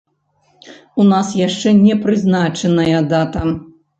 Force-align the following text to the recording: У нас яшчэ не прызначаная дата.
У 1.03 1.05
нас 1.09 1.27
яшчэ 1.41 1.73
не 1.85 1.95
прызначаная 2.05 2.99
дата. 3.15 3.41